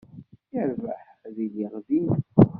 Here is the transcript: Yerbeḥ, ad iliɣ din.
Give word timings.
Yerbeḥ, 0.53 1.01
ad 1.25 1.35
iliɣ 1.45 1.73
din. 1.87 2.07